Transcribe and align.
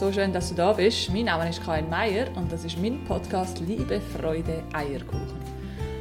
so 0.00 0.10
schön, 0.10 0.32
dass 0.32 0.48
du 0.48 0.54
da 0.54 0.72
bist. 0.72 1.12
Mein 1.12 1.26
Name 1.26 1.50
ist 1.50 1.62
Karin 1.62 1.90
Meier 1.90 2.26
und 2.34 2.50
das 2.50 2.64
ist 2.64 2.78
mein 2.78 3.04
Podcast 3.04 3.60
Liebe, 3.60 4.00
Freude, 4.00 4.62
Eierkuchen. 4.72 5.38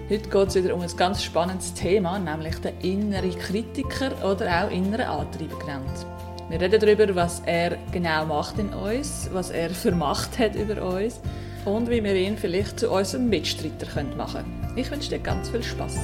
Heute 0.10 0.30
geht 0.30 0.48
es 0.48 0.56
wieder 0.56 0.74
um 0.74 0.80
ein 0.80 0.96
ganz 0.96 1.22
spannendes 1.22 1.74
Thema, 1.74 2.18
nämlich 2.18 2.56
den 2.60 2.80
inneren 2.80 3.38
Kritiker 3.38 4.14
oder 4.24 4.64
auch 4.64 4.72
inneren 4.72 5.06
Antreiber 5.06 5.60
genannt. 5.60 6.06
Wir 6.48 6.62
reden 6.62 6.80
darüber, 6.80 7.14
was 7.14 7.42
er 7.46 7.78
genau 7.92 8.26
macht 8.26 8.58
in 8.58 8.70
uns, 8.70 9.30
was 9.34 9.50
er 9.50 9.70
für 9.70 9.92
Macht 9.92 10.40
hat 10.40 10.56
über 10.56 10.82
uns 10.96 11.20
und 11.66 11.90
wie 11.90 12.02
wir 12.02 12.16
ihn 12.16 12.38
vielleicht 12.38 12.80
zu 12.80 12.90
unserem 12.90 13.28
Mitstreiter 13.28 13.86
machen 14.16 14.46
können. 14.46 14.78
Ich 14.78 14.90
wünsche 14.90 15.10
dir 15.10 15.20
ganz 15.20 15.50
viel 15.50 15.62
Spaß. 15.62 16.00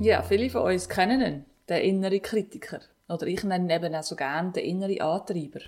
Ja, 0.00 0.22
viele 0.22 0.48
von 0.48 0.62
uns 0.62 0.88
kennen 0.88 1.20
ihn, 1.20 1.44
den 1.68 1.82
inneren 1.82 2.22
Kritiker. 2.22 2.80
Oder 3.08 3.26
ich 3.26 3.44
nenne 3.44 3.64
ihn 3.64 3.70
eben 3.70 3.94
auch 3.94 4.02
so 4.02 4.16
gerne 4.16 4.52
den 4.52 4.64
inneren 4.64 5.00
Antreiber. 5.00 5.60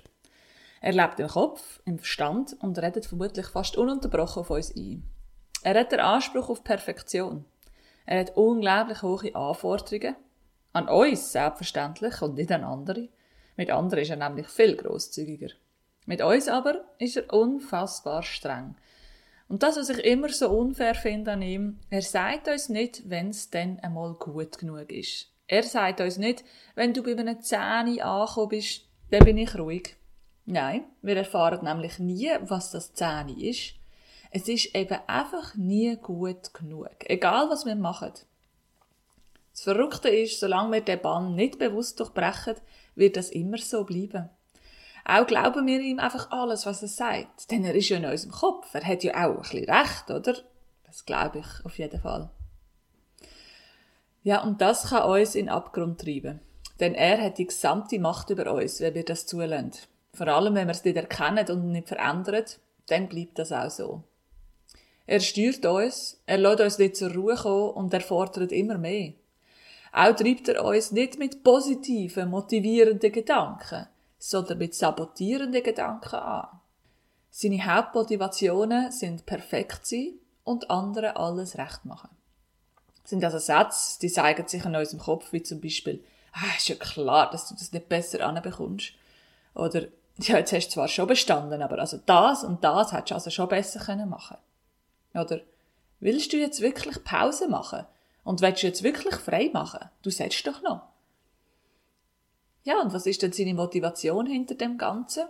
Er 0.81 0.93
lebt 0.93 1.19
im 1.19 1.27
Kopf, 1.27 1.81
im 1.85 1.99
Verstand 1.99 2.55
und 2.61 2.77
redet 2.79 3.05
vermutlich 3.05 3.47
fast 3.47 3.77
ununterbrochen 3.77 4.41
auf 4.41 4.49
uns 4.49 4.75
ein. 4.75 5.03
Er 5.61 5.79
hat 5.79 5.91
den 5.91 5.99
Anspruch 5.99 6.49
auf 6.49 6.63
Perfektion. 6.63 7.45
Er 8.05 8.21
hat 8.21 8.37
unglaublich 8.37 9.01
hohe 9.01 9.35
Anforderungen. 9.35 10.15
An 10.71 10.87
uns 10.87 11.31
selbstverständlich 11.31 12.21
und 12.21 12.35
nicht 12.35 12.51
an 12.51 12.63
andere. 12.63 13.09
Mit 13.57 13.71
anderen 13.71 14.03
ist 14.03 14.09
er 14.09 14.15
nämlich 14.15 14.47
viel 14.47 14.75
großzügiger. 14.77 15.49
Mit 16.05 16.21
uns 16.21 16.47
aber 16.47 16.85
ist 16.97 17.17
er 17.17 17.33
unfassbar 17.33 18.23
streng. 18.23 18.75
Und 19.49 19.63
das, 19.63 19.77
was 19.77 19.89
ich 19.89 19.99
immer 20.05 20.29
so 20.29 20.49
unfair 20.49 20.95
finde 20.95 21.31
an 21.33 21.41
ihm, 21.41 21.79
er 21.89 22.03
sagt 22.03 22.47
uns 22.47 22.69
nicht, 22.69 23.09
wenn 23.09 23.29
es 23.29 23.49
dann 23.49 23.79
einmal 23.79 24.13
gut 24.13 24.59
genug 24.59 24.91
ist. 24.91 25.27
Er 25.51 25.63
sagt 25.63 25.99
uns 25.99 26.17
nicht, 26.17 26.45
wenn 26.75 26.93
du 26.93 27.01
bei 27.01 27.17
einer 27.17 27.39
Zähne 27.39 28.05
angekommen 28.05 28.49
bist, 28.49 28.85
dann 29.09 29.25
bin 29.25 29.39
ich 29.39 29.57
ruhig. 29.57 29.95
Nein, 30.45 30.83
wir 31.01 31.17
erfahren 31.17 31.63
nämlich 31.63 31.97
nie, 31.97 32.29
was 32.41 32.69
das 32.69 32.93
Zähne 32.93 33.35
ist. 33.35 33.73
Es 34.29 34.47
ist 34.47 34.75
eben 34.75 34.99
einfach 35.07 35.55
nie 35.55 35.97
gut 35.97 36.53
genug. 36.53 36.95
Egal, 36.99 37.49
was 37.49 37.65
wir 37.65 37.75
machen. 37.75 38.13
Das 39.51 39.63
Verrückte 39.63 40.09
ist, 40.09 40.39
solange 40.39 40.71
wir 40.73 40.81
den 40.81 41.01
Bann 41.01 41.33
nicht 41.33 41.57
bewusst 41.57 41.99
durchbrechen, 41.99 42.55
wird 42.93 43.17
das 43.17 43.31
immer 43.31 43.57
so 43.57 43.85
bleiben. 43.85 44.29
Auch 45.03 45.25
glauben 45.25 45.65
wir 45.65 45.79
ihm 45.79 45.97
einfach 45.97 46.29
alles, 46.29 46.67
was 46.67 46.83
er 46.83 46.89
sagt. 46.89 47.49
Denn 47.49 47.65
er 47.65 47.73
ist 47.73 47.89
ja 47.89 47.97
in 47.97 48.05
unserem 48.05 48.31
Kopf. 48.33 48.71
Er 48.75 48.85
hat 48.85 49.03
ja 49.03 49.13
auch 49.15 49.37
ein 49.37 49.41
bisschen 49.41 49.67
recht, 49.67 50.11
oder? 50.11 50.35
Das 50.85 51.05
glaube 51.05 51.39
ich 51.39 51.65
auf 51.65 51.79
jeden 51.79 51.99
Fall. 51.99 52.29
Ja, 54.29 54.43
und 54.43 54.61
das 54.61 54.89
kann 54.89 55.09
uns 55.09 55.33
in 55.33 55.49
Abgrund 55.49 56.01
treiben. 56.01 56.39
Denn 56.79 56.93
er 56.93 57.19
hat 57.19 57.39
die 57.39 57.47
gesamte 57.47 57.97
Macht 57.97 58.29
über 58.29 58.53
uns, 58.53 58.79
wenn 58.79 58.93
wir 58.93 59.03
das 59.03 59.25
zulassen. 59.25 59.71
Vor 60.13 60.27
allem, 60.27 60.53
wenn 60.53 60.67
wir 60.67 60.73
es 60.73 60.85
nicht 60.85 60.97
erkennen 60.97 61.49
und 61.49 61.71
nicht 61.71 61.87
verändern, 61.87 62.45
dann 62.85 63.09
bleibt 63.09 63.39
das 63.39 63.51
auch 63.51 63.71
so. 63.71 64.03
Er 65.07 65.19
steuert 65.19 65.65
uns, 65.65 66.21
er 66.27 66.37
lässt 66.37 66.61
uns 66.61 66.77
nicht 66.77 66.95
zur 66.95 67.11
Ruhe 67.11 67.37
kommen 67.37 67.71
und 67.71 67.91
er 67.91 68.01
fordert 68.01 68.51
immer 68.51 68.77
mehr. 68.77 69.13
Auch 69.93 70.15
treibt 70.15 70.47
er 70.47 70.63
uns 70.63 70.91
nicht 70.91 71.17
mit 71.17 71.43
positiven, 71.43 72.29
motivierenden 72.29 73.11
Gedanken, 73.11 73.87
sondern 74.19 74.59
mit 74.59 74.75
sabotierenden 74.75 75.63
Gedanken 75.63 76.17
an. 76.17 76.59
Seine 77.31 77.65
Hauptmotivationen 77.65 78.91
sind 78.91 79.25
perfekt 79.25 79.87
sein 79.87 80.19
und 80.43 80.69
anderen 80.69 81.15
alles 81.15 81.57
recht 81.57 81.83
machen 81.85 82.09
sind 83.09 83.23
also 83.23 83.39
Sätze, 83.39 83.99
die 83.99 84.11
zeigen 84.11 84.47
sich 84.47 84.63
in 84.63 84.75
unserem 84.75 84.99
Kopf, 84.99 85.33
wie 85.33 85.41
zum 85.41 85.59
Beispiel, 85.59 86.03
ah, 86.31 86.55
ist 86.55 86.69
ja 86.69 86.75
klar, 86.75 87.29
dass 87.31 87.47
du 87.47 87.55
das 87.55 87.71
nicht 87.71 87.89
besser 87.89 88.25
anbekommst. 88.25 88.93
Oder, 89.55 89.87
ja, 90.19 90.37
jetzt 90.37 90.53
hast 90.53 90.67
du 90.67 90.73
zwar 90.73 90.87
schon 90.87 91.07
bestanden, 91.07 91.61
aber 91.61 91.79
also 91.79 91.97
das 92.05 92.43
und 92.43 92.63
das 92.63 92.93
hättest 92.93 93.11
du 93.11 93.15
also 93.15 93.29
schon 93.31 93.49
besser 93.49 93.79
können 93.79 94.09
machen 94.09 94.37
Oder, 95.15 95.41
willst 95.99 96.31
du 96.33 96.37
jetzt 96.37 96.61
wirklich 96.61 97.03
Pause 97.03 97.47
machen? 97.47 97.85
Und 98.23 98.41
willst 98.41 98.61
du 98.61 98.67
jetzt 98.67 98.83
wirklich 98.83 99.15
frei 99.15 99.49
machen? 99.51 99.89
Du 100.03 100.11
sagst 100.11 100.45
doch 100.45 100.61
noch. 100.61 100.83
Ja, 102.63 102.79
und 102.81 102.93
was 102.93 103.07
ist 103.07 103.23
denn 103.23 103.31
seine 103.31 103.55
Motivation 103.55 104.27
hinter 104.27 104.53
dem 104.53 104.77
Ganzen? 104.77 105.23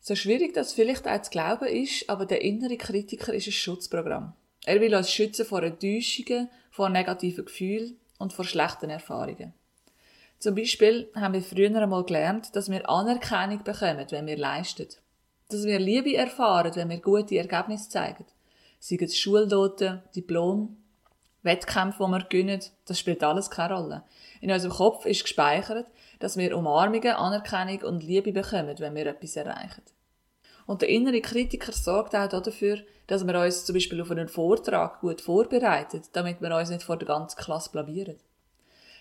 So 0.00 0.14
schwierig 0.14 0.52
das 0.52 0.74
vielleicht 0.74 1.08
auch 1.08 1.22
zu 1.22 1.30
glauben 1.30 1.66
ist, 1.66 2.10
aber 2.10 2.26
der 2.26 2.42
innere 2.42 2.76
Kritiker 2.76 3.32
ist 3.32 3.46
ein 3.46 3.52
Schutzprogramm. 3.52 4.34
Er 4.66 4.80
will 4.80 4.94
uns 4.94 5.10
schützen 5.10 5.46
vor 5.46 5.62
Enttäuschungen, 5.62 6.50
vor 6.70 6.88
negativen 6.88 7.44
Gefühlen 7.44 7.98
und 8.18 8.32
vor 8.32 8.44
schlechten 8.44 8.90
Erfahrungen. 8.90 9.54
Zum 10.40 10.56
Beispiel 10.56 11.08
haben 11.14 11.34
wir 11.34 11.42
früher 11.42 11.74
einmal 11.80 12.04
gelernt, 12.04 12.54
dass 12.54 12.68
wir 12.68 12.90
Anerkennung 12.90 13.62
bekommen, 13.62 14.06
wenn 14.10 14.26
wir 14.26 14.36
leisten. 14.36 14.88
Dass 15.48 15.64
wir 15.64 15.78
Liebe 15.78 16.16
erfahren, 16.16 16.74
wenn 16.74 16.90
wir 16.90 17.00
gute 17.00 17.38
Ergebnisse 17.38 17.88
zeigen. 17.88 18.26
Sei 18.80 18.98
es 19.00 19.16
Schulnoten, 19.16 20.02
Diplom, 20.16 20.76
Wettkämpfe, 21.44 22.04
die 22.04 22.10
wir 22.10 22.24
gewinnen, 22.24 22.60
das 22.86 22.98
spielt 22.98 23.22
alles 23.22 23.48
keine 23.48 23.74
Rolle. 23.74 24.02
In 24.40 24.50
unserem 24.50 24.74
Kopf 24.74 25.06
ist 25.06 25.22
gespeichert, 25.22 25.86
dass 26.18 26.36
wir 26.36 26.58
Umarmungen, 26.58 27.14
Anerkennung 27.14 27.82
und 27.82 28.02
Liebe 28.02 28.32
bekommen, 28.32 28.76
wenn 28.78 28.96
wir 28.96 29.06
etwas 29.06 29.36
erreichen. 29.36 29.82
Und 30.66 30.82
der 30.82 30.88
innere 30.88 31.20
Kritiker 31.20 31.72
sorgt 31.72 32.14
auch 32.14 32.28
dafür, 32.28 32.78
dass 33.06 33.26
wir 33.26 33.40
uns 33.40 33.64
zum 33.64 33.74
Beispiel 33.74 34.00
auf 34.00 34.10
einen 34.10 34.28
Vortrag 34.28 35.00
gut 35.00 35.20
vorbereiten, 35.20 36.02
damit 36.12 36.40
wir 36.40 36.56
uns 36.56 36.70
nicht 36.70 36.82
vor 36.82 36.96
der 36.96 37.06
ganzen 37.06 37.38
Klasse 37.38 37.70
blamieren. 37.70 38.16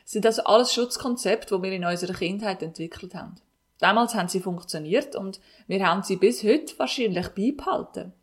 Das 0.04 0.12
sind 0.12 0.26
also 0.26 0.44
alles 0.44 0.74
Schutzkonzepte, 0.74 1.56
die 1.56 1.64
wir 1.64 1.72
in 1.72 1.86
unserer 1.86 2.14
Kindheit 2.14 2.62
entwickelt 2.62 3.16
haben. 3.16 3.36
Damals 3.80 4.14
haben 4.14 4.30
sie 4.30 4.40
funktioniert 4.40 5.16
und 5.16 5.40
wir 5.68 5.86
haben 5.86 6.04
sie 6.04 6.16
bis 6.16 6.44
heute 6.44 6.78
wahrscheinlich 6.78 7.30
beibehalten. 7.30 8.14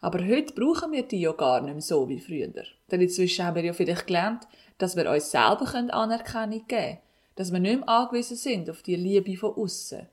Aber 0.00 0.24
heute 0.24 0.54
brauchen 0.54 0.92
wir 0.92 1.02
die 1.02 1.20
ja 1.20 1.32
gar 1.32 1.60
nicht 1.60 1.74
mehr 1.74 1.82
so 1.82 2.08
wie 2.08 2.18
früher. 2.18 2.64
Denn 2.90 3.00
inzwischen 3.02 3.44
haben 3.44 3.56
wir 3.56 3.64
ja 3.64 3.74
vielleicht 3.74 4.06
gelernt, 4.06 4.48
dass 4.78 4.96
wir 4.96 5.10
uns 5.10 5.30
selber 5.30 5.72
Anerkennung 5.92 6.66
geben 6.66 6.68
können. 6.68 6.98
Dass 7.36 7.52
wir 7.52 7.60
nicht 7.60 7.80
mehr 7.80 7.88
angewiesen 7.88 8.36
sind 8.36 8.70
auf 8.70 8.82
die 8.82 8.96
Liebe 8.96 9.36
von 9.36 9.54
außen 9.54 10.08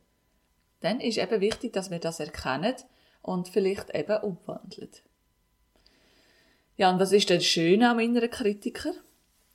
dann 0.82 1.00
ist 1.00 1.18
eben 1.18 1.42
wichtig, 1.42 1.74
dass 1.74 1.90
wir 1.90 2.00
das 2.00 2.20
erkennen 2.20 2.76
und 3.22 3.50
vielleicht 3.50 3.94
eben 3.94 4.22
umwandeln. 4.22 4.92
Ja, 6.78 6.92
und 6.92 7.00
was 7.00 7.12
ist 7.12 7.30
denn 7.30 7.42
schön 7.42 7.84
am 7.84 8.00
inneren 8.00 8.30
Kritiker? 8.30 8.92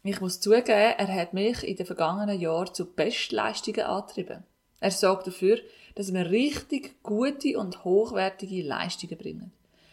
Ich 0.02 0.20
muss 0.20 0.40
zugeben, 0.40 0.70
er 0.70 1.14
hat 1.14 1.32
mich 1.32 1.62
in 1.62 1.76
den 1.76 1.86
vergangenen 1.86 2.40
Jahren 2.40 2.74
zu 2.74 2.92
Bestleistungen 2.92 3.86
angetrieben. 3.86 4.42
Er 4.80 4.90
sorgt 4.90 5.28
dafür, 5.28 5.58
dass 5.94 6.12
wir 6.12 6.28
richtig 6.30 7.00
gute 7.04 7.56
und 7.56 7.84
hochwertige 7.84 8.66
Leistungen 8.66 9.16
bringen. 9.16 9.52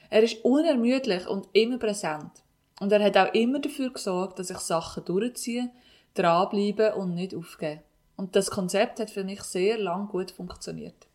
Er 0.10 0.24
ist 0.24 0.44
unermüdlich 0.44 1.28
und 1.28 1.48
immer 1.54 1.78
präsent. 1.78 2.32
Und 2.80 2.92
er 2.92 3.04
hat 3.04 3.18
auch 3.18 3.34
immer 3.36 3.60
dafür 3.60 3.92
gesorgt, 3.92 4.40
dass 4.40 4.50
ich 4.50 4.58
Sachen 4.58 5.06
durchziehe, 5.06 5.70
dranbleibe 6.16 6.96
und 6.96 7.14
nicht 7.14 7.36
aufgehe. 7.36 7.84
Und 8.16 8.36
das 8.36 8.50
Konzept 8.50 9.00
hat 9.00 9.12
für 9.12 9.24
mich 9.24 9.44
sehr 9.44 9.78
lang 9.78 10.08
gut 10.08 10.32
funktioniert. 10.32 11.09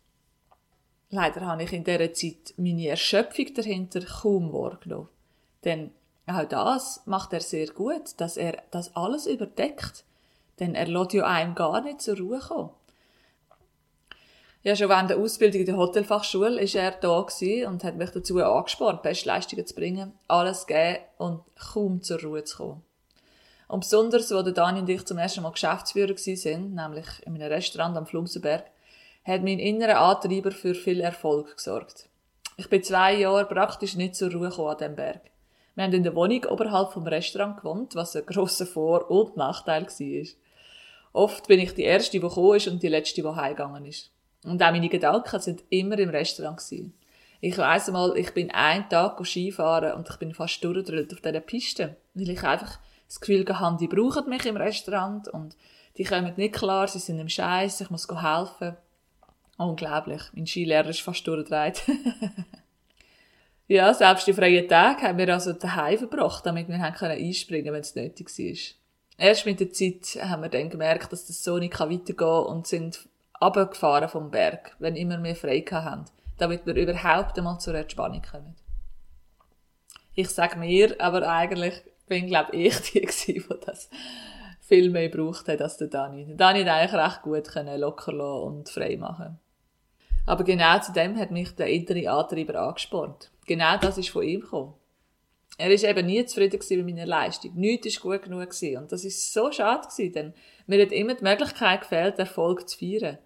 Leider 1.09 1.41
habe 1.41 1.63
ich 1.63 1.73
in 1.73 1.83
dieser 1.83 2.13
Zeit 2.13 2.53
meine 2.57 2.87
Erschöpfung 2.87 3.53
dahinter 3.53 4.01
kaum 4.01 4.51
wahrgenommen. 4.51 5.09
Denn 5.63 5.91
auch 6.27 6.45
das 6.45 7.01
macht 7.05 7.33
er 7.33 7.41
sehr 7.41 7.67
gut, 7.67 8.19
dass 8.19 8.37
er 8.37 8.63
das 8.71 8.95
alles 8.95 9.27
überdeckt. 9.27 10.03
Denn 10.59 10.75
er 10.75 10.87
lässt 10.87 11.13
ja 11.13 11.25
einem 11.25 11.55
gar 11.55 11.81
nicht 11.81 12.01
zur 12.01 12.17
Ruhe 12.17 12.39
kommen. 12.39 12.71
Ja, 14.63 14.75
schon 14.75 14.89
während 14.89 15.11
der 15.11 15.19
Ausbildung 15.19 15.59
in 15.59 15.65
der 15.67 15.77
Hotelfachschule 15.77 16.57
war 16.57 16.81
er 16.81 16.91
da 16.91 17.19
und 17.69 17.83
hat 17.83 17.97
mich 17.97 18.09
dazu 18.09 18.39
angespornt, 18.39 19.03
Bestleistungen 19.03 19.67
zu 19.67 19.75
bringen, 19.75 20.13
alles 20.27 20.61
zu 20.61 20.65
geben 20.65 21.03
und 21.19 21.43
kaum 21.55 22.01
zur 22.01 22.19
Ruhe 22.19 22.43
zu 22.45 22.57
kommen. 22.57 22.83
Und 23.67 23.81
besonders, 23.81 24.31
wo 24.31 24.41
Dani 24.41 24.79
und 24.79 24.89
ich 24.89 25.05
zum 25.05 25.19
ersten 25.19 25.43
Mal 25.43 25.51
Geschäftsführer 25.51 26.15
waren, 26.15 26.73
nämlich 26.73 27.05
in 27.27 27.35
einem 27.35 27.51
Restaurant 27.51 27.95
am 27.95 28.07
Flumsenberg, 28.07 28.65
hat 29.25 29.43
mein 29.43 29.59
innerer 29.59 29.99
Antreiber 29.99 30.51
für 30.51 30.75
viel 30.75 31.01
Erfolg 31.01 31.57
gesorgt. 31.57 32.07
Ich 32.57 32.69
bin 32.69 32.83
zwei 32.83 33.15
Jahre 33.15 33.45
praktisch 33.45 33.95
nicht 33.95 34.15
zur 34.15 34.31
Ruhe 34.31 34.49
gekommen 34.49 34.69
an 34.69 34.77
diesem 34.77 34.95
Berg. 34.95 35.21
Wir 35.73 35.83
haben 35.83 35.93
in 35.93 36.03
der 36.03 36.15
Wohnung 36.15 36.45
oberhalb 36.45 36.93
vom 36.93 37.05
Restaurant 37.05 37.57
gewohnt, 37.57 37.95
was 37.95 38.15
ein 38.15 38.25
grosser 38.25 38.65
Vor- 38.65 39.11
und 39.11 39.35
Nachteil 39.35 39.85
war. 39.87 40.27
Oft 41.11 41.47
bin 41.47 41.59
ich 41.59 41.73
die 41.73 41.83
Erste, 41.83 42.11
die 42.11 42.19
gekommen 42.19 42.55
ist 42.55 42.67
und 42.67 42.81
die 42.81 42.87
Letzte, 42.87 43.21
die 43.21 43.27
heimgegangen 43.27 43.85
ist. 43.85 44.11
Und 44.45 44.61
auch 44.61 44.71
meine 44.71 44.89
Gedanken 44.89 45.39
sind 45.39 45.63
immer 45.69 45.97
im 45.97 46.09
Restaurant. 46.09 46.61
Ich 47.41 47.57
weiss 47.57 47.91
mal, 47.91 48.15
ich 48.17 48.33
bin 48.33 48.51
einen 48.51 48.87
Tag 48.89 49.19
Skifahren 49.25 49.93
und 49.93 50.09
ich 50.09 50.15
bin 50.17 50.33
fast 50.33 50.63
durchgedrückt 50.63 51.13
auf 51.13 51.21
dieser 51.21 51.39
Piste, 51.41 51.97
weil 52.13 52.29
ich 52.29 52.43
einfach 52.43 52.79
das 53.07 53.19
Gefühl 53.19 53.45
hatte, 53.47 53.77
die 53.79 53.87
brauchen 53.87 54.29
mich 54.29 54.45
im 54.45 54.57
Restaurant 54.57 55.27
und 55.27 55.57
die 55.97 56.03
kommen 56.03 56.33
nicht 56.37 56.55
klar, 56.55 56.87
sie 56.87 56.99
sind 56.99 57.19
im 57.19 57.29
Scheiß, 57.29 57.81
ich 57.81 57.89
muss 57.89 58.07
helfen. 58.09 58.77
Unglaublich. 59.57 60.21
Mein 60.33 60.47
Skilehrer 60.47 60.89
ist 60.89 61.01
fast 61.01 61.25
durchgedreht. 61.25 61.83
ja, 63.67 63.93
selbst 63.93 64.27
die 64.27 64.33
freien 64.33 64.67
Tage 64.67 65.03
haben 65.03 65.17
wir 65.17 65.33
also 65.33 65.53
daheim 65.53 65.97
verbracht, 65.97 66.45
damit 66.45 66.67
wir 66.67 66.91
können 66.91 67.17
einspringen 67.17 67.73
wenn 67.73 67.81
es 67.81 67.95
nötig 67.95 68.27
war. 68.27 69.25
Erst 69.25 69.45
mit 69.45 69.61
der 69.61 69.71
Zeit 69.71 70.21
haben 70.21 70.41
wir 70.41 70.49
dann 70.49 70.69
gemerkt, 70.69 71.11
dass 71.13 71.25
das 71.25 71.43
so 71.43 71.57
nicht 71.57 71.79
weitergehen 71.79 72.17
kann 72.17 72.45
und 72.45 72.67
sind 72.67 73.07
runtergefahren 73.41 74.09
vom 74.09 74.29
Berg, 74.29 74.75
wenn 74.79 74.95
immer 74.97 75.17
mehr 75.17 75.35
frei 75.35 75.61
haben, 75.71 76.05
damit 76.37 76.65
wir 76.65 76.75
überhaupt 76.75 77.37
einmal 77.37 77.59
zur 77.59 77.75
Entspannung 77.75 78.21
kommen. 78.21 78.55
Ich 80.15 80.29
sage 80.29 80.59
mir, 80.59 80.95
aber 80.99 81.29
eigentlich 81.29 81.81
bin, 82.07 82.27
glaube 82.27 82.55
ich, 82.55 82.77
die 82.91 83.01
gewesen, 83.01 83.45
die 83.49 83.65
das 83.65 83.89
viel 84.61 84.89
mehr 84.89 85.09
gebraucht 85.09 85.47
hat 85.47 85.61
als 85.61 85.77
der 85.77 85.87
Dani. 85.87 86.25
Der 86.25 86.35
Dani 86.35 86.63
hat 86.63 86.69
eigentlich 86.69 87.01
recht 87.01 87.21
gut 87.21 87.49
locker 87.77 88.41
und 88.41 88.69
frei 88.69 88.97
machen. 88.97 89.39
Aber 90.25 90.43
genau 90.43 90.79
zu 90.79 90.91
dem 90.91 91.17
hat 91.17 91.31
mich 91.31 91.55
der 91.55 91.67
innere 91.67 92.11
Antreiber 92.11 92.59
angespornt. 92.59 93.31
Genau 93.45 93.77
das 93.77 93.97
ist 93.97 94.09
von 94.09 94.23
ihm 94.23 94.41
gekommen. 94.41 94.73
Er 95.57 95.71
ist 95.71 95.83
eben 95.83 96.05
nie 96.05 96.25
zufrieden 96.25 96.59
mit 96.85 96.95
meiner 96.95 97.05
Leistung. 97.05 97.53
Nichts 97.55 97.87
ist 97.87 98.01
gut 98.01 98.23
genug 98.23 98.49
gewesen. 98.49 98.77
Und 98.77 98.91
das 98.91 99.05
ist 99.05 99.31
so 99.31 99.51
schade 99.51 99.87
gewesen, 99.87 100.13
denn 100.13 100.33
mir 100.67 100.81
hat 100.81 100.91
immer 100.91 101.13
die 101.13 101.23
Möglichkeit 101.23 101.81
gefehlt, 101.81 102.19
Erfolg 102.19 102.67
zu 102.67 102.77
feiern. 102.77 103.19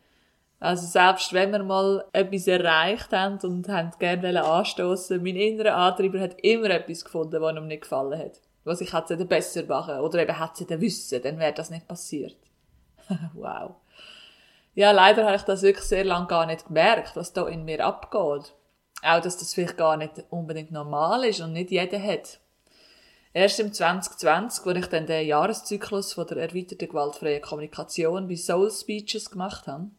Also 0.60 0.86
selbst 0.86 1.31
wenn 1.31 1.51
wir 1.51 1.63
mal 1.63 2.06
etwas 2.12 2.46
erreicht 2.48 3.12
haben 3.13 3.40
und 3.40 3.69
haben 3.69 3.92
gerne 3.98 4.44
anstoßen, 4.44 5.24
mein 5.24 5.38
innerer 5.38 5.75
Antreiber 5.75 6.19
hat 6.19 6.40
immer 6.42 6.69
etwas 6.69 7.06
gefunden, 7.06 7.42
was 7.42 7.56
ihm 7.56 7.68
nicht 7.68 7.84
gefallen 7.84 8.19
hat. 8.19 8.42
Was 8.66 8.81
ich 8.81 8.94
hätte 8.94 9.16
besser 9.25 9.63
machen 9.66 10.00
oder 10.00 10.22
eben 10.22 10.38
hätte 10.38 10.81
wissen, 10.81 11.24
dann 11.24 11.40
wäre 11.40 11.54
das 11.54 11.69
nicht 11.69 11.88
passiert. 11.88 12.36
wow. 13.34 13.75
Ja, 14.75 14.92
leider 14.92 15.25
habe 15.25 15.36
ich 15.36 15.42
das 15.42 15.62
wirklich 15.62 15.86
sehr 15.86 16.06
lange 16.06 16.27
gar 16.27 16.45
nicht 16.45 16.68
gemerkt, 16.68 17.16
was 17.16 17.33
da 17.33 17.48
in 17.48 17.66
mir 17.66 17.86
abgeht. 17.86 18.54
Auch, 19.01 19.21
dass 19.21 19.38
das 19.38 19.54
vielleicht 19.54 19.77
gar 19.77 19.98
nicht 19.98 20.24
unbedingt 20.30 20.71
normal 20.71 21.25
ist 21.25 21.42
und 21.42 21.54
nicht 21.54 21.71
jeder 21.71 22.01
hat. 22.01 22.39
Erst 23.33 23.60
im 23.60 23.71
2020, 23.71 24.66
wo 24.66 24.71
ich 24.71 24.88
dann 24.88 25.06
den 25.06 25.27
Jahreszyklus 25.27 26.13
von 26.13 26.25
der 26.27 26.38
erweiterten 26.38 26.88
gewaltfreien 26.88 27.42
Kommunikation 27.42 28.27
bei 28.27 28.36
Soul 28.36 28.71
Speeches 28.71 29.30
gemacht 29.30 29.68
habe, 29.68 29.92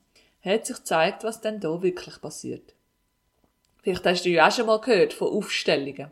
hat 0.44 0.67
sich 0.67 0.76
gezeigt, 0.76 1.25
was 1.25 1.40
denn 1.40 1.61
da 1.61 1.82
wirklich 1.82 2.20
passiert. 2.20 2.75
Vielleicht 3.82 4.05
hast 4.05 4.25
du 4.25 4.31
ja 4.31 4.49
auch 4.49 4.52
schon 4.52 4.67
mal 4.67 4.81
gehört 4.81 5.12
von 5.12 5.28
Aufstellungen. 5.28 6.11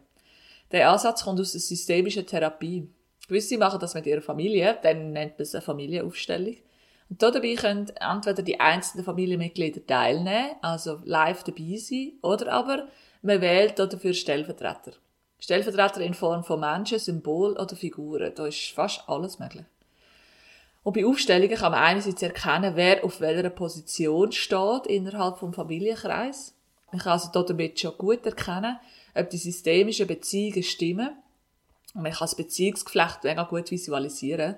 Der 0.71 0.91
Ansatz 0.91 1.25
kommt 1.25 1.41
aus 1.41 1.53
der 1.53 1.61
systemischen 1.61 2.27
Therapie. 2.27 2.89
Gewisse 3.27 3.59
machen 3.59 3.81
das 3.81 3.95
mit 3.95 4.07
ihrer 4.07 4.23
Familie, 4.23 4.79
dann 4.83 5.13
nennt 5.13 5.39
man 5.39 5.43
es 5.43 5.55
eine 5.55 5.63
Familienaufstellung. 5.63 6.57
Und 7.11 7.23
dabei 7.23 7.55
können 7.55 7.91
entweder 8.01 8.43
die 8.43 8.61
einzelnen 8.61 9.05
Familienmitglieder 9.05 9.87
teilnehmen, 9.87 10.57
also 10.61 11.01
live 11.05 11.43
dabei 11.43 11.77
sein, 11.77 12.13
oder 12.23 12.53
aber 12.53 12.89
man 13.23 13.41
wählt 13.41 13.79
dafür 13.79 14.13
Stellvertreter. 14.13 14.93
Stellvertreter 15.41 16.01
in 16.01 16.15
Form 16.15 16.45
von 16.45 16.61
Menschen, 16.61 16.99
Symbolen 16.99 17.57
oder 17.57 17.77
Figuren. 17.77 18.33
Da 18.35 18.47
ist 18.47 18.73
fast 18.73 19.09
alles 19.09 19.39
möglich. 19.39 19.65
Und 20.83 20.95
bei 20.95 21.07
Aufstellungen 21.07 21.57
kann 21.57 21.73
man 21.73 21.83
einerseits 21.83 22.23
erkennen, 22.23 22.75
wer 22.75 23.05
auf 23.05 23.21
welcher 23.21 23.51
Position 23.51 24.33
steht 24.33 24.87
innerhalb 24.87 25.39
vom 25.39 25.53
Familienkreis. 25.53 26.55
Man 26.91 27.01
kann 27.01 27.13
also 27.13 27.43
damit 27.43 27.79
schon 27.79 27.97
gut 27.99 28.25
erkennen, 28.25 28.79
ob 29.15 29.31
die 29.31 29.37
systemischen 29.37 30.07
Beziehungen 30.07 30.63
stimmen. 30.63 31.11
Und 31.95 32.03
man 32.03 32.13
kann 32.13 32.21
das 32.21 32.35
Beziehungsgeflecht 32.35 33.25
mega 33.25 33.43
gut 33.45 33.71
visualisieren. 33.71 34.57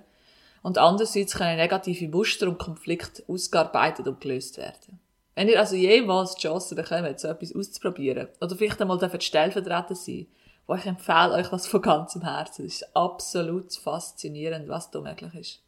Und 0.62 0.79
andererseits 0.79 1.35
können 1.35 1.57
negative 1.57 2.09
Muster 2.09 2.49
und 2.49 2.59
Konflikte 2.59 3.23
ausgearbeitet 3.27 4.07
und 4.07 4.21
gelöst 4.21 4.59
werden. 4.59 5.01
Wenn 5.35 5.49
ihr 5.49 5.59
also 5.59 5.75
jemals 5.75 6.35
die 6.35 6.43
Chance 6.43 6.75
bekommt, 6.75 7.19
so 7.19 7.29
etwas 7.29 7.55
auszuprobieren, 7.55 8.29
oder 8.41 8.57
vielleicht 8.57 8.81
einmal 8.81 8.99
dürft 8.99 9.23
stellvertreten 9.23 9.97
sein, 9.97 10.27
wo 10.67 10.75
ich 10.75 10.87
empfehle 10.87 11.33
euch 11.33 11.51
was 11.51 11.67
von 11.67 11.83
ganzem 11.83 12.23
Herzen. 12.23 12.67
Es 12.67 12.83
ist 12.83 12.97
absolut 12.97 13.75
faszinierend, 13.75 14.69
was 14.69 14.91
da 14.91 15.01
möglich 15.01 15.35
ist. 15.35 15.62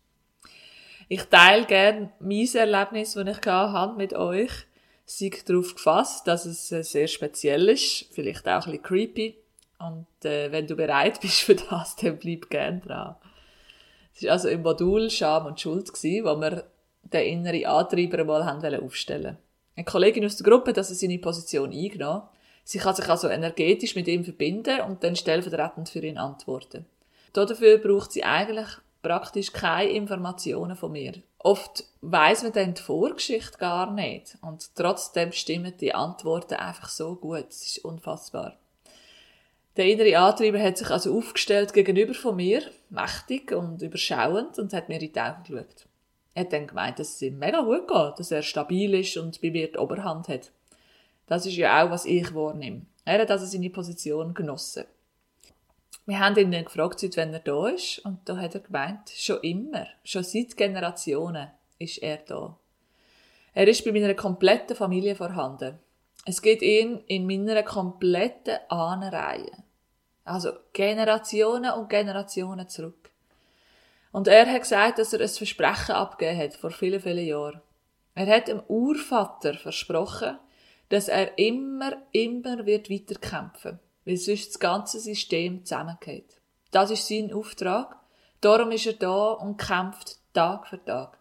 Ich 1.09 1.25
teile 1.25 1.65
gerne 1.67 2.13
mein 2.21 2.49
Erlebnis, 2.55 3.15
das 3.15 3.27
ich 3.27 3.47
hatte 3.47 3.97
mit 3.97 4.15
euch. 4.15 4.51
Seid 5.05 5.49
darauf 5.49 5.75
gefasst, 5.75 6.27
dass 6.29 6.47
es 6.47 6.71
äh, 6.71 6.85
sehr 6.85 7.09
speziell 7.09 7.69
ist, 7.69 8.07
vielleicht 8.13 8.47
auch 8.47 8.67
ein 8.67 8.73
bisschen 8.73 8.83
creepy. 8.83 9.37
Und 9.79 10.25
äh, 10.25 10.53
wenn 10.53 10.67
du 10.67 10.77
bereit 10.77 11.21
bist 11.21 11.41
für 11.41 11.57
das, 11.57 11.97
dann 11.97 12.19
bleib 12.19 12.49
gerne 12.49 12.81
dran. 12.81 13.17
Es 14.15 14.23
war 14.23 14.33
also 14.33 14.49
im 14.49 14.63
Modul 14.63 15.11
Scham 15.11 15.47
und 15.47 15.61
Schuld, 15.61 15.93
gewesen, 15.93 16.25
wo 16.25 16.41
wir 16.41 16.65
den 17.13 17.27
inneren 17.27 17.67
Antreiber 17.67 18.25
mal 18.25 18.45
haben 18.45 18.75
aufstellen 18.83 19.39
Eine 19.77 19.85
Kollegin 19.85 20.25
aus 20.25 20.37
der 20.37 20.49
Gruppe 20.49 20.71
hat 20.71 20.79
also 20.79 20.95
seine 20.95 21.19
Position 21.19 21.73
eingenommen. 21.73 22.23
Sie 22.65 22.79
kann 22.79 22.95
sich 22.95 23.09
also 23.09 23.29
energetisch 23.29 23.97
mit 23.97 24.07
ihm 24.07 24.25
verbinden 24.25 24.81
und 24.83 25.03
dann 25.03 25.17
stellvertretend 25.17 25.89
für 25.89 26.01
ihn 26.01 26.19
antworten. 26.19 26.87
Dafür 27.33 27.79
braucht 27.79 28.13
sie 28.13 28.25
eigentlich 28.25 28.69
praktisch 29.03 29.53
keine 29.53 29.91
Informationen 29.91 30.77
von 30.77 30.93
mir. 30.93 31.15
Oft 31.39 31.85
weiss 32.03 32.45
man 32.45 32.53
dann 32.53 32.75
die 32.75 32.83
Vorgeschichte 32.83 33.59
gar 33.59 33.91
nicht 33.91 34.39
und 34.43 34.77
trotzdem 34.77 35.33
stimmen 35.33 35.75
die 35.81 35.95
Antworten 35.95 36.55
einfach 36.55 36.89
so 36.89 37.17
gut. 37.17 37.47
Es 37.49 37.67
ist 37.67 37.85
unfassbar. 37.85 38.57
Der 39.77 39.87
innere 39.87 40.19
Antreiber 40.19 40.61
hat 40.61 40.77
sich 40.77 40.91
also 40.91 41.17
aufgestellt 41.17 41.73
gegenüber 41.73 42.13
von 42.13 42.37
mir, 42.37 42.63
mächtig 42.91 43.53
und 43.53 43.81
überschauend, 43.81 44.59
und 44.59 44.73
hat 44.75 44.89
mir 44.89 45.01
in 45.01 45.13
die 45.13 45.21
Augen 45.21 45.43
geschaut. 45.45 45.87
Er 46.35 46.45
hat 46.45 46.53
dann 46.53 46.67
gemeint, 46.67 46.99
dass 46.99 47.15
es 47.15 47.23
ihm 47.23 47.39
mega 47.39 47.61
gut 47.61 47.89
geht, 47.89 48.19
dass 48.19 48.31
er 48.31 48.43
stabil 48.43 48.95
ist 48.95 49.17
und 49.17 49.41
bei 49.41 49.51
mir 49.51 49.71
die 49.71 49.79
Oberhand 49.79 50.29
hat. 50.29 50.53
Das 51.27 51.47
ist 51.47 51.57
ja 51.57 51.83
auch, 51.83 51.91
was 51.91 52.05
ich 52.05 52.35
wahrnehme. 52.35 52.83
Er 53.05 53.21
hat 53.21 53.31
also 53.31 53.47
seine 53.47 53.71
Position 53.71 54.35
genossen. 54.35 54.85
Wir 56.05 56.19
haben 56.19 56.37
ihn 56.37 56.51
dann 56.51 56.65
gefragt, 56.65 57.01
seit 57.01 57.17
wann 57.17 57.33
er 57.33 57.41
da 57.41 57.69
ist, 57.69 58.01
und 58.01 58.19
da 58.25 58.37
hat 58.37 58.55
er 58.55 58.61
gemeint, 58.61 59.11
schon 59.11 59.41
immer, 59.41 59.87
schon 60.05 60.25
seit 60.25 60.57
Generationen 60.57 61.51
ist 61.79 61.99
er 61.99 62.19
da. 62.19 62.59
Er 63.55 63.69
ist 63.69 63.85
bei 63.85 63.93
meiner 63.93 64.15
kompletten 64.15 64.75
Familie 64.75 65.15
vorhanden. 65.15 65.79
Es 66.25 66.41
geht 66.41 66.63
ihn 66.63 67.03
in 67.09 67.27
meiner 67.27 67.63
kompletten 67.63 68.59
Ahnenreihe. 68.69 69.65
Also 70.25 70.53
Generationen 70.73 71.73
und 71.73 71.89
Generationen 71.89 72.69
zurück. 72.69 73.11
Und 74.13 74.29
er 74.29 74.47
hat 74.47 74.61
gesagt, 74.61 74.99
dass 74.99 75.13
er 75.13 75.21
ein 75.21 75.29
Versprechen 75.29 75.95
abgegeben 75.95 76.39
hat 76.39 76.55
vor 76.55 76.71
vielen, 76.71 77.01
vielen 77.01 77.27
Jahren. 77.27 77.61
Er 78.15 78.27
hat 78.27 78.49
dem 78.49 78.61
Urvater 78.69 79.55
versprochen, 79.55 80.39
dass 80.91 81.09
er 81.09 81.39
immer, 81.39 81.97
immer 82.13 82.67
wird 82.67 82.91
weiterkämpfen, 82.91 83.81
weil 84.05 84.17
sonst 84.19 84.49
das 84.49 84.59
ganze 84.61 85.01
System 85.01 85.65
zusammengeht. 85.65 86.37
Das 86.71 86.91
ist 86.91 87.09
sein 87.09 87.33
Auftrag. 87.33 87.97
Darum 88.41 88.71
ist 88.71 88.87
er 88.87 88.93
da 88.93 89.33
und 89.33 89.57
kämpft 89.57 90.19
Tag 90.35 90.67
für 90.67 90.85
Tag. 90.85 91.19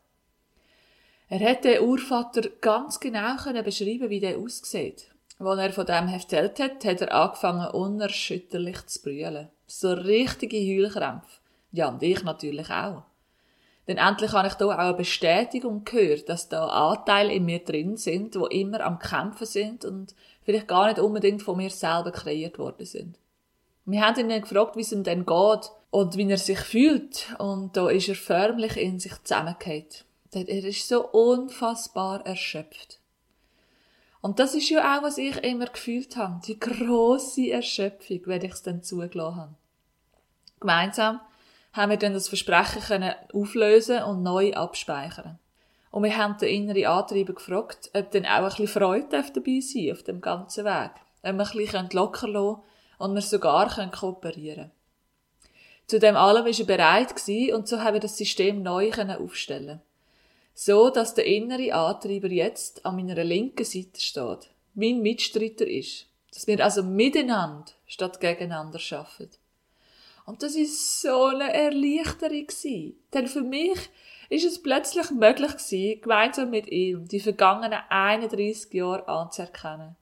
Er 1.31 1.39
hat 1.49 1.63
den 1.63 1.81
Urvater 1.81 2.49
ganz 2.59 2.99
genau 2.99 3.37
beschreiben, 3.63 4.09
wie 4.09 4.19
der 4.19 4.37
aussieht. 4.37 5.09
Als 5.39 5.59
er 5.61 5.71
von 5.71 5.85
dem 5.85 6.09
erzählt 6.09 6.59
hat, 6.59 6.83
hat 6.83 6.99
er 6.99 7.13
angefangen, 7.13 7.71
unerschütterlich 7.71 8.85
zu 8.87 9.01
brüllen. 9.01 9.47
So 9.65 9.93
richtige 9.93 10.57
Heulkrämpfe. 10.57 11.39
Ja, 11.71 11.87
und 11.87 12.03
ich 12.03 12.21
natürlich 12.25 12.69
auch. 12.69 13.03
Denn 13.87 13.95
endlich 13.95 14.33
habe 14.33 14.49
ich 14.49 14.55
da 14.55 14.65
auch 14.65 14.77
eine 14.77 14.93
Bestätigung 14.93 15.85
gehört, 15.85 16.27
dass 16.27 16.49
da 16.49 16.67
Anteile 16.67 17.31
in 17.31 17.45
mir 17.45 17.59
drin 17.59 17.95
sind, 17.95 18.35
wo 18.35 18.47
immer 18.47 18.81
am 18.81 18.99
Kämpfen 18.99 19.47
sind 19.47 19.85
und 19.85 20.13
vielleicht 20.43 20.67
gar 20.67 20.87
nicht 20.87 20.99
unbedingt 20.99 21.43
von 21.43 21.55
mir 21.55 21.69
selber 21.69 22.11
kreiert 22.11 22.59
worden 22.59 22.85
sind. 22.85 23.17
Wir 23.85 24.05
haben 24.05 24.29
ihn 24.29 24.41
gefragt, 24.41 24.75
wie 24.75 24.81
es 24.81 24.91
ihm 24.91 25.05
denn 25.05 25.25
geht 25.25 25.71
und 25.91 26.17
wie 26.17 26.29
er 26.29 26.37
sich 26.37 26.59
fühlt. 26.59 27.33
Und 27.39 27.77
da 27.77 27.89
ist 27.89 28.09
er 28.09 28.15
förmlich 28.15 28.75
in 28.75 28.99
sich 28.99 29.13
zusammengefallen. 30.31 30.47
Er 30.47 30.69
ist 30.69 30.87
so 30.87 31.07
unfassbar 31.09 32.25
erschöpft. 32.25 32.99
Und 34.21 34.39
das 34.39 34.53
ist 34.53 34.69
ja 34.69 34.97
auch, 34.97 35.03
was 35.03 35.17
ich 35.17 35.35
immer 35.37 35.65
gefühlt 35.65 36.15
habe. 36.15 36.41
Die 36.45 36.59
grosse 36.59 37.49
Erschöpfung, 37.51 38.21
wenn 38.25 38.43
ich 38.43 38.53
es 38.53 38.61
dann 38.61 38.83
zugelassen 38.83 39.37
habe. 39.37 39.55
Gemeinsam 40.59 41.19
haben 41.73 41.89
wir 41.89 41.97
dann 41.97 42.13
das 42.13 42.27
Versprechen 42.27 42.81
können 42.81 43.15
auflösen 43.33 44.03
und 44.03 44.21
neu 44.21 44.53
abspeichern. 44.53 45.39
Und 45.89 46.03
wir 46.03 46.15
haben 46.15 46.37
den 46.37 46.49
inneren 46.49 46.85
Antreiber 46.85 47.33
gefragt, 47.33 47.89
ob 47.93 48.11
dann 48.11 48.25
auch 48.25 48.37
ein 48.37 48.45
bisschen 48.45 48.67
Freude 48.67 49.23
dabei 49.33 49.59
sein 49.59 49.91
auf 49.91 50.03
dem 50.03 50.21
ganzen 50.21 50.65
Weg. 50.65 50.91
Ob 51.23 51.33
wir 51.33 51.51
ein 51.51 51.57
bisschen 51.57 51.89
locker 51.91 52.27
lassen 52.27 52.61
und 52.99 53.15
wir 53.15 53.21
sogar 53.21 53.69
kooperieren 53.91 54.55
können. 54.55 54.71
Zu 55.87 55.99
dem 55.99 56.15
allem 56.15 56.45
war 56.45 56.59
er 56.59 56.65
bereit 56.65 57.15
und 57.53 57.67
so 57.67 57.79
haben 57.79 57.93
wir 57.93 57.99
das 57.99 58.17
System 58.17 58.61
neu 58.61 58.91
aufstellen 58.91 59.81
so 60.53 60.89
dass 60.89 61.13
der 61.13 61.25
innere 61.25 61.73
Antreiber 61.73 62.27
jetzt 62.27 62.85
an 62.85 62.95
meiner 62.95 63.23
linken 63.23 63.65
Seite 63.65 63.99
steht, 63.99 64.49
mein 64.73 65.01
Mitstreiter 65.01 65.67
ist, 65.67 66.07
dass 66.33 66.47
wir 66.47 66.63
also 66.63 66.83
miteinander 66.83 67.71
statt 67.85 68.19
gegeneinander 68.19 68.79
schaffen. 68.79 69.29
Und 70.25 70.43
das 70.43 70.55
ist 70.55 71.01
so 71.01 71.25
eine 71.25 71.53
Erleichterung 71.53 72.47
gewesen. 72.47 72.95
Denn 73.13 73.27
für 73.27 73.41
mich 73.41 73.77
ist 74.29 74.45
es 74.45 74.61
plötzlich 74.61 75.11
möglich 75.11 75.51
gewesen, 75.51 76.01
gemeinsam 76.01 76.49
mit 76.51 76.67
ihm 76.67 77.07
die 77.07 77.19
vergangenen 77.19 77.79
31 77.89 78.73
Jahre 78.73 79.07
anzuerkennen. 79.07 79.97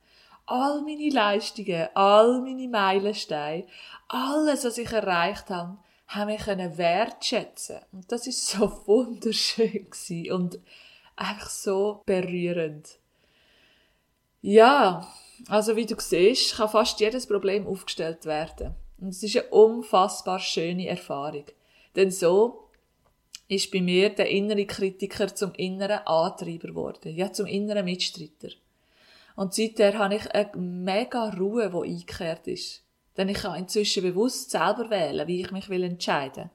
All 0.46 0.82
meine 0.82 1.10
Leistungen, 1.10 1.88
all 1.96 2.42
meine 2.42 2.68
Meilensteine, 2.68 3.66
alles, 4.08 4.66
was 4.66 4.78
ich 4.78 4.92
erreicht 4.92 5.50
habe, 5.50 5.78
haben 6.10 6.38
können 6.38 6.78
wertschätzen 6.78 7.80
und 7.92 8.12
das 8.12 8.28
ist 8.28 8.48
so 8.48 8.84
wunderschön 8.86 9.88
und 10.32 10.60
Einfach 11.20 11.50
so 11.50 12.02
berührend. 12.06 12.98
Ja, 14.42 15.06
also 15.50 15.76
wie 15.76 15.86
du 15.86 15.96
siehst, 16.00 16.56
kann 16.56 16.70
fast 16.70 16.98
jedes 17.02 17.28
Problem 17.28 17.68
aufgestellt 17.68 18.24
werden. 18.24 18.74
Und 19.00 19.10
es 19.10 19.22
ist 19.24 19.36
eine 19.36 19.50
unfassbar 19.50 20.40
schöne 20.40 20.88
Erfahrung. 20.88 21.44
Denn 21.98 22.10
so 22.10 22.70
ist 23.50 23.70
bei 23.70 23.82
mir 23.82 24.12
der 24.12 24.30
innere 24.30 24.66
Kritiker 24.66 25.36
zum 25.36 25.52
inneren 25.56 26.08
Antreiber 26.08 26.70
geworden. 26.70 27.14
Ja, 27.14 27.34
zum 27.34 27.48
inneren 27.48 27.84
Mitstreiter. 27.84 28.56
Und 29.36 29.54
seither 29.54 29.98
habe 29.98 30.16
ich 30.16 30.32
eine 30.32 30.56
mega 30.56 31.32
Ruhe, 31.32 31.70
die 31.70 31.92
eingekehrt 31.92 32.48
ist. 32.48 32.82
Denn 33.20 33.28
ich 33.28 33.40
kann 33.40 33.60
inzwischen 33.60 34.02
bewusst 34.02 34.50
selber 34.50 34.90
wählen, 34.90 35.28
wie 35.28 35.42
ich 35.42 35.52
mich 35.52 35.68
will 35.68 35.84
entscheiden. 35.84 36.50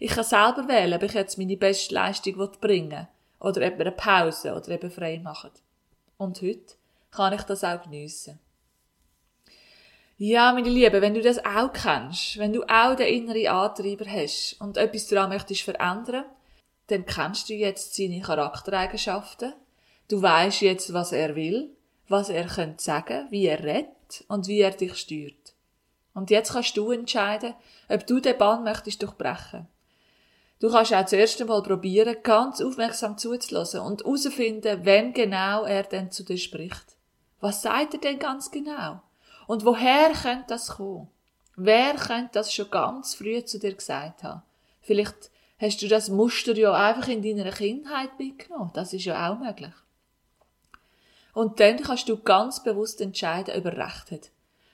Ich 0.00 0.10
kann 0.10 0.24
selber 0.24 0.66
wählen, 0.66 0.94
ob 0.94 1.04
ich 1.04 1.12
jetzt 1.12 1.38
meine 1.38 1.56
beste 1.56 1.94
Leistung 1.94 2.50
bringen 2.60 2.90
will. 2.90 3.08
Oder 3.38 3.62
eben 3.62 3.80
eine 3.80 3.92
Pause 3.92 4.52
oder 4.52 4.68
eben 4.70 4.90
frei 4.90 5.20
machen. 5.20 5.52
Und 6.16 6.42
heute 6.42 6.74
kann 7.12 7.34
ich 7.34 7.42
das 7.42 7.62
auch 7.62 7.80
geniessen. 7.84 8.40
Ja, 10.16 10.52
meine 10.52 10.68
Liebe, 10.68 11.00
wenn 11.00 11.14
du 11.14 11.22
das 11.22 11.38
auch 11.44 11.72
kennst, 11.72 12.36
wenn 12.38 12.52
du 12.52 12.64
auch 12.64 12.96
den 12.96 13.06
inneren 13.06 13.46
Antreiber 13.46 14.10
hast 14.10 14.56
und 14.58 14.76
etwas 14.76 15.06
daran 15.06 15.28
möchtest 15.28 15.62
verändern, 15.62 16.24
dann 16.88 17.06
kennst 17.06 17.48
du 17.48 17.54
jetzt 17.54 17.94
seine 17.94 18.22
Charaktereigenschaften. 18.22 19.52
Du 20.08 20.20
weißt 20.20 20.62
jetzt, 20.62 20.92
was 20.92 21.12
er 21.12 21.36
will, 21.36 21.70
was 22.08 22.28
er 22.28 22.46
könnte 22.46 22.82
sagen, 22.82 23.28
wie 23.30 23.46
er 23.46 23.62
redet 23.62 24.24
und 24.26 24.48
wie 24.48 24.62
er 24.62 24.72
dich 24.72 24.96
steuert. 24.96 25.47
Und 26.18 26.30
jetzt 26.30 26.52
kannst 26.52 26.76
du 26.76 26.90
entscheiden, 26.90 27.54
ob 27.88 28.04
du 28.04 28.18
den 28.18 28.36
Bann 28.36 28.64
möchtest 28.64 29.00
durchbrechen. 29.00 29.68
Du 30.58 30.68
kannst 30.68 30.92
auch 30.92 31.06
zuerst 31.06 31.40
einmal 31.40 31.62
probieren, 31.62 32.16
ganz 32.24 32.60
aufmerksam 32.60 33.16
zuzulassen 33.16 33.78
und 33.78 34.02
herausfinden, 34.02 34.84
wenn 34.84 35.12
genau 35.12 35.62
er 35.62 35.84
denn 35.84 36.10
zu 36.10 36.24
dir 36.24 36.36
spricht. 36.36 36.96
Was 37.38 37.62
sagt 37.62 37.94
er 37.94 38.00
denn 38.00 38.18
ganz 38.18 38.50
genau? 38.50 39.00
Und 39.46 39.64
woher 39.64 40.10
könnte 40.10 40.46
das 40.48 40.70
kommen? 40.70 41.06
Wer 41.54 41.94
könnte 41.94 42.30
das 42.32 42.52
schon 42.52 42.68
ganz 42.68 43.14
früh 43.14 43.44
zu 43.44 43.60
dir 43.60 43.74
gesagt 43.74 44.24
haben? 44.24 44.42
Vielleicht 44.80 45.30
hast 45.60 45.80
du 45.82 45.86
das 45.86 46.08
Muster 46.08 46.56
ja 46.56 46.72
einfach 46.72 47.06
in 47.06 47.22
deiner 47.22 47.52
Kindheit 47.52 48.18
mitgenommen. 48.18 48.72
Das 48.74 48.92
ist 48.92 49.04
ja 49.04 49.30
auch 49.30 49.38
möglich. 49.38 49.74
Und 51.32 51.60
dann 51.60 51.80
kannst 51.80 52.08
du 52.08 52.16
ganz 52.16 52.60
bewusst 52.64 53.00
entscheiden, 53.00 53.54
ob 53.56 53.66
er 53.66 53.76
recht 53.76 54.10
hat. 54.10 54.30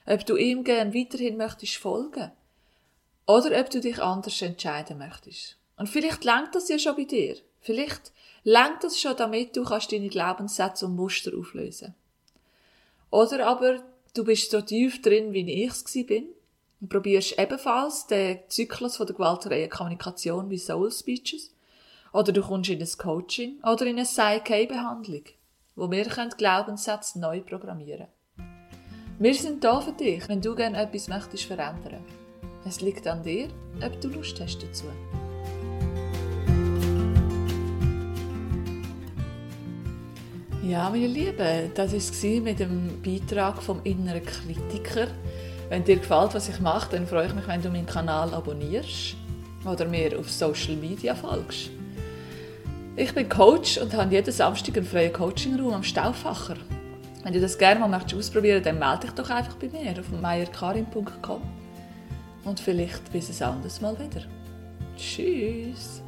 Ob 0.07 0.27
du 0.27 0.37
ihm 0.37 0.65
gern 0.65 0.95
weiterhin 0.95 1.37
möchtest 1.37 1.77
folgen. 1.77 2.31
Oder 3.27 3.59
ob 3.59 3.71
du 3.71 3.81
dich 3.81 4.03
anders 4.03 4.43
entscheiden 4.43 4.99
möchtest. 4.99 5.57
Und 5.77 5.89
vielleicht 5.89 6.25
langt 6.25 6.55
das 6.55 6.69
ja 6.69 6.79
schon 6.79 6.97
bei 6.97 7.05
dir. 7.05 7.37
Vielleicht 7.61 8.13
langt 8.43 8.85
das 8.85 9.01
schon, 9.01 9.17
damit 9.17 9.57
du 9.57 9.65
kannst 9.65 9.91
deine 9.91 10.09
Glaubenssätze 10.09 10.87
und 10.87 10.97
Muster 10.97 11.33
auflösen. 11.37 11.95
Oder 13.11 13.47
aber 13.47 13.83
du 14.13 14.25
bist 14.25 14.51
so 14.51 14.61
tief 14.61 15.01
drin, 15.01 15.33
wie 15.33 15.65
ich 15.65 15.71
es 15.71 16.07
bin 16.07 16.29
und 16.81 16.91
probierst 16.91 17.39
ebenfalls 17.39 18.07
den 18.07 18.41
Zyklus 18.49 18.97
von 18.97 19.07
der 19.07 19.17
gewaltfreien 19.17 19.71
Kommunikation 19.71 20.51
wie 20.51 20.59
Soul 20.59 20.93
Speeches. 20.93 21.55
Oder 22.13 22.33
du 22.33 22.43
kommst 22.43 22.71
in 22.71 22.81
ein 22.81 22.99
Coaching 22.99 23.63
oder 23.65 23.87
in 23.87 23.97
eine 23.97 24.05
Psyche-Behandlung, 24.05 25.25
wo 25.75 25.91
wir 25.91 26.05
Glaubenssätze 26.05 27.19
neu 27.19 27.41
programmieren 27.41 28.07
können. 28.07 28.24
Wir 29.25 29.33
sind 29.33 29.64
da 29.64 29.81
für 29.81 29.93
dich, 29.93 30.28
wenn 30.28 30.43
du 30.43 30.54
gerne 30.54 30.83
etwas 30.83 31.09
möchtest 31.09 31.45
verändern. 31.45 32.04
Es 32.69 32.83
liegt 32.83 33.07
an 33.07 33.23
dir, 33.23 33.49
ob 33.83 33.99
du 33.99 34.09
Lust 34.09 34.38
hast 34.38 34.62
dazu. 34.62 34.85
Ja, 40.62 40.90
meine 40.90 41.07
Lieben, 41.07 41.71
das 41.75 41.95
war 41.95 42.40
mit 42.43 42.59
dem 42.59 43.00
Beitrag 43.02 43.62
vom 43.62 43.81
inneren 43.85 44.26
Kritiker. 44.26 45.07
Wenn 45.71 45.85
dir 45.85 45.97
gefällt, 45.97 46.35
was 46.35 46.50
ich 46.50 46.61
mache, 46.61 46.90
dann 46.95 47.07
freue 47.07 47.28
ich 47.28 47.35
mich, 47.35 47.49
wenn 47.49 47.62
du 47.62 47.71
meinen 47.71 47.87
Kanal 47.87 48.35
abonnierst 48.35 49.16
oder 49.64 49.87
mir 49.87 50.19
auf 50.19 50.31
Social 50.31 50.76
Media 50.76 51.14
folgst. 51.14 51.71
Ich 52.95 53.14
bin 53.14 53.31
Coach 53.31 53.78
und 53.78 53.95
habe 53.95 54.12
jeden 54.14 54.33
Samstag 54.33 54.76
einen 54.76 54.85
freien 54.85 55.14
Coaching-Raum 55.14 55.73
am 55.73 55.83
Stauffacher. 55.83 56.57
Wenn 57.25 57.33
du 57.33 57.40
das 57.40 57.57
gerne 57.57 57.81
mal 57.81 57.88
möchtest 57.88 58.14
ausprobieren 58.14 58.62
dann 58.62 58.78
melde 58.78 59.07
dich 59.07 59.12
doch 59.12 59.31
einfach 59.31 59.57
bei 59.57 59.69
mir 59.69 59.99
auf 59.99 60.11
meierkarin.com. 60.21 61.43
Und 62.45 62.61
vielleicht 62.61 63.11
bis 63.11 63.40
ein 63.40 63.49
anderes 63.49 63.81
Mal 63.81 63.99
wieder. 63.99 64.26
Tschüss! 64.97 66.04